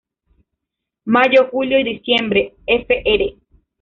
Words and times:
Mayo-julio 1.05 1.77
y 1.79 1.83
diciembre, 1.83 2.55
fr. 2.65 3.35